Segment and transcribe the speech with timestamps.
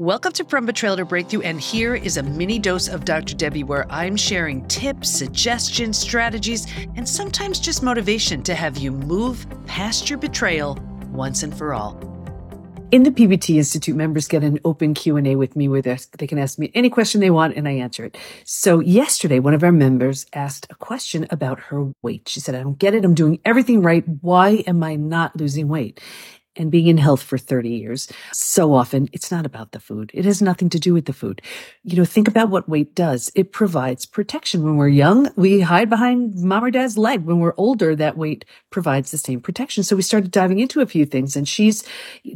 [0.00, 3.36] Welcome to From Betrayal to Breakthrough, and here is a mini dose of Dr.
[3.36, 9.46] Debi where I'm sharing tips, suggestions, strategies, and sometimes just motivation to have you move
[9.66, 10.76] past your betrayal
[11.12, 11.96] once and for all.
[12.90, 16.58] In the PBT Institute, members get an open Q&A with me where they can ask
[16.58, 18.18] me any question they want and I answer it.
[18.42, 22.28] So yesterday, one of our members asked a question about her weight.
[22.28, 23.04] She said, I don't get it.
[23.04, 24.02] I'm doing everything right.
[24.22, 26.00] Why am I not losing weight?
[26.56, 30.10] And being in health for 30 years, so often it's not about the food.
[30.14, 31.42] It has nothing to do with the food.
[31.82, 33.30] You know, think about what weight does.
[33.34, 34.62] It provides protection.
[34.62, 37.24] When we're young, we hide behind mom or dad's leg.
[37.24, 39.84] When we're older, that weight provides the same protection.
[39.84, 41.84] So we started diving into a few things and she's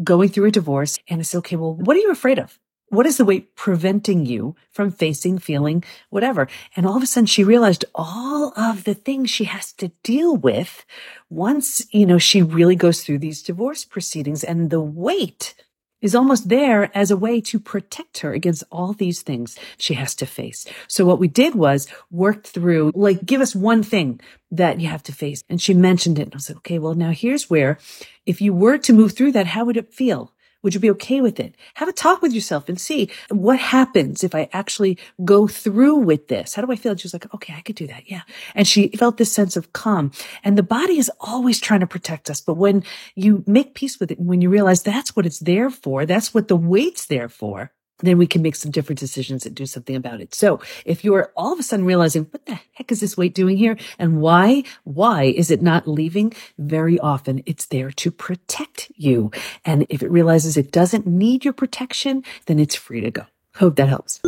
[0.03, 2.59] going through a divorce and I said, okay, well, what are you afraid of?
[2.91, 6.49] What is the weight preventing you from facing, feeling, whatever?
[6.75, 10.37] And all of a sudden she realized all of the things she has to deal
[10.37, 10.87] with
[11.29, 15.55] once, you know, she really goes through these divorce proceedings and the weight
[16.01, 20.15] is almost there as a way to protect her against all these things she has
[20.15, 20.65] to face.
[20.87, 24.21] So what we did was work through, like, give us one thing
[24.51, 25.43] that you have to face.
[25.49, 26.23] And she mentioned it.
[26.23, 27.79] And I was like, okay, well, now here's where
[28.27, 30.33] if you were to move through that, how would it feel?
[30.69, 31.55] Would you be okay with it?
[31.77, 36.29] Have a talk with yourself and see what happens if I actually go through with
[36.29, 36.57] this.
[36.57, 36.93] How do I feel?
[36.93, 38.11] And She was like, okay, I could do that.
[38.11, 38.21] Yeah.
[38.55, 40.13] And she felt this sense of calm
[40.45, 42.43] and the body is always trying to protect us.
[42.43, 46.05] But when you make peace with it when you realize that's what it's there for,
[46.05, 49.67] that's what the weight's there for, then we can make some different decisions and do
[49.67, 50.35] something about it.
[50.35, 53.57] So if you're all of a sudden realizing, what the heck is this weight doing
[53.57, 53.77] here?
[53.99, 56.33] And why, why is it not leaving?
[56.59, 59.31] Very often it's there to protect you.
[59.65, 63.27] And if it realizes it doesn't need your protection, then it's free to go.
[63.57, 64.21] Hope that helps.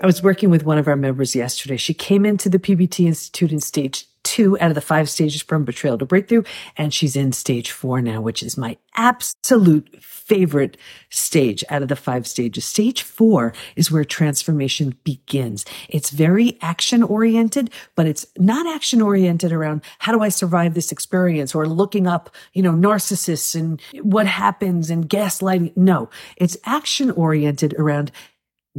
[0.00, 1.76] I was working with one of our members yesterday.
[1.76, 4.06] She came into the PBT Institute in stage
[4.38, 6.44] two out of the five stages from betrayal to breakthrough.
[6.76, 10.76] And she's in stage four now, which is my absolute favorite
[11.10, 12.64] stage out of the five stages.
[12.64, 15.64] Stage four is where transformation begins.
[15.88, 20.92] It's very action oriented, but it's not action oriented around how do I survive this
[20.92, 25.76] experience or looking up, you know, narcissists and what happens and gaslighting.
[25.76, 28.12] No, it's action oriented around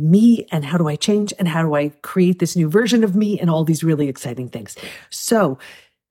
[0.02, 3.16] me and how do I change and how do I create this new version of
[3.16, 4.76] me and all these really exciting things.
[5.10, 5.58] So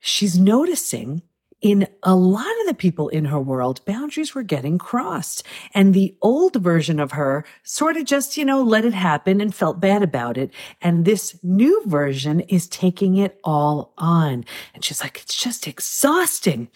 [0.00, 1.22] she's noticing
[1.60, 5.42] in a lot of the people in her world, boundaries were getting crossed.
[5.74, 9.54] And the old version of her sort of just, you know, let it happen and
[9.54, 10.52] felt bad about it.
[10.80, 14.44] And this new version is taking it all on.
[14.72, 16.68] And she's like, it's just exhausting.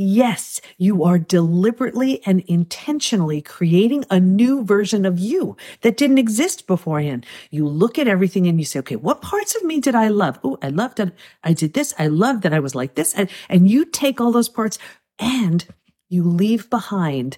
[0.00, 6.68] Yes, you are deliberately and intentionally creating a new version of you that didn't exist
[6.68, 7.26] beforehand.
[7.50, 10.38] You look at everything and you say, okay, what parts of me did I love?
[10.44, 11.94] Oh, I loved that I did this.
[11.98, 13.12] I loved that I was like this.
[13.12, 14.78] And, and you take all those parts
[15.18, 15.66] and
[16.08, 17.36] you leave behind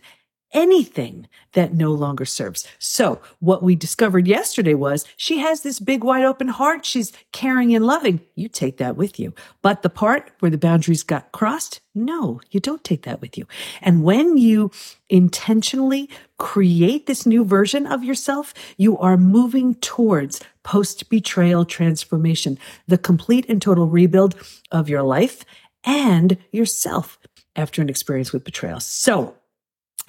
[0.52, 2.66] anything that no longer serves.
[2.78, 6.84] So what we discovered yesterday was she has this big wide open heart.
[6.84, 8.20] She's caring and loving.
[8.34, 9.34] You take that with you.
[9.62, 13.46] But the part where the boundaries got crossed, no, you don't take that with you.
[13.80, 14.70] And when you
[15.08, 16.08] intentionally
[16.38, 23.46] create this new version of yourself, you are moving towards post betrayal transformation, the complete
[23.48, 24.36] and total rebuild
[24.70, 25.44] of your life
[25.84, 27.18] and yourself
[27.56, 28.80] after an experience with betrayal.
[28.80, 29.34] So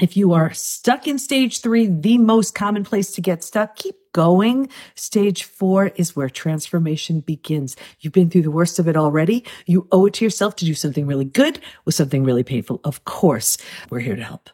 [0.02, 3.96] if you are stuck in stage three, the most common place to get stuck, keep
[4.14, 4.68] going.
[4.96, 7.78] Stage four is where transformation begins.
[8.00, 9.46] You've been through the worst of it already.
[9.68, 12.82] You owe it to yourself to do something really good with something really painful.
[12.84, 13.58] Of course,
[13.90, 14.50] we're here to help.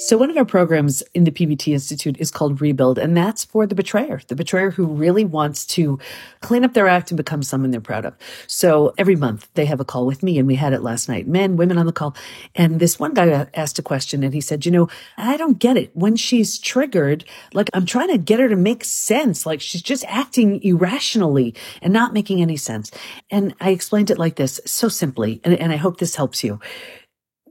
[0.00, 3.66] So one of our programs in the PBT Institute is called Rebuild, and that's for
[3.66, 5.98] the betrayer, the betrayer who really wants to
[6.40, 8.14] clean up their act and become someone they're proud of.
[8.46, 11.26] So every month they have a call with me, and we had it last night.
[11.26, 12.14] Men, women on the call.
[12.54, 15.76] And this one guy asked a question, and he said, you know, I don't get
[15.76, 15.90] it.
[15.94, 19.46] When she's triggered, like I'm trying to get her to make sense.
[19.46, 22.92] Like she's just acting irrationally and not making any sense.
[23.32, 26.60] And I explained it like this, so simply, and, and I hope this helps you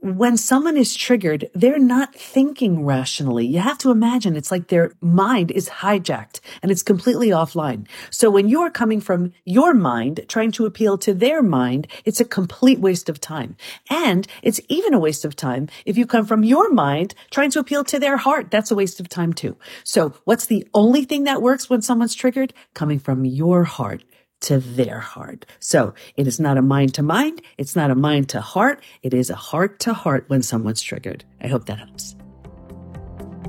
[0.00, 3.46] when someone is triggered, they're not thinking rationally.
[3.46, 7.86] You have to imagine it's like their mind is hijacked and it's completely offline.
[8.10, 12.24] So when you're coming from your mind, trying to appeal to their mind, it's a
[12.24, 13.56] complete waste of time.
[13.90, 17.60] And it's even a waste of time if you come from your mind trying to
[17.60, 18.50] appeal to their heart.
[18.50, 19.56] That's a waste of time too.
[19.84, 22.54] So what's the only thing that works when someone's triggered?
[22.74, 24.04] Coming from your heart
[24.40, 25.46] to their heart.
[25.60, 27.42] So it is not a mind to mind.
[27.56, 28.82] It's not a mind to heart.
[29.02, 31.24] It is a heart to heart when someone's triggered.
[31.40, 32.16] I hope that helps.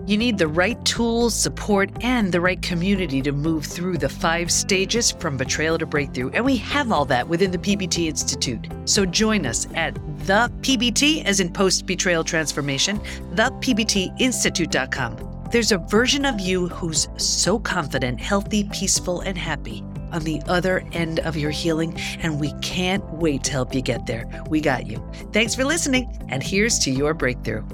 [0.09, 4.49] You need the right tools, support, and the right community to move through the five
[4.49, 6.31] stages from betrayal to breakthrough.
[6.31, 8.67] And we have all that within the PBT Institute.
[8.85, 9.93] So join us at
[10.25, 12.99] the PBT, as in post betrayal transformation,
[13.35, 15.47] thepbtinstitute.com.
[15.51, 20.83] There's a version of you who's so confident, healthy, peaceful, and happy on the other
[20.91, 24.27] end of your healing, and we can't wait to help you get there.
[24.49, 25.03] We got you.
[25.31, 27.65] Thanks for listening, and here's to your breakthrough.